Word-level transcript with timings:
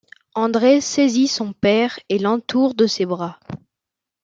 André 0.33 0.81
saisit 0.81 1.27
son 1.27 1.53
père 1.53 1.99
et 2.09 2.17
l’entoure 2.17 2.73
de 2.73 2.87
ses 2.87 3.05
bras. 3.05 3.37